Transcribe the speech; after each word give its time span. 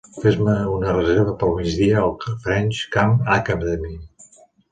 Fes-me 0.21 0.53
una 0.75 0.93
reserva 0.95 1.35
pel 1.43 1.53
migdia 1.57 2.01
al 2.05 2.15
French 2.47 2.81
Camp 2.97 3.15
Academy 3.39 3.93